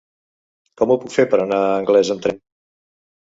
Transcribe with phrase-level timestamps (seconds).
[0.81, 2.39] Com ho puc fer per anar a Anglès amb tren?